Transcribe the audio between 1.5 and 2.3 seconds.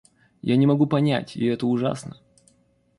ужасно.